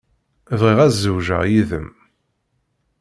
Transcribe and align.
Bɣiɣ 0.59 0.77
ad 0.85 0.93
zewǧeɣ 1.03 1.41
yid-m. 1.51 1.87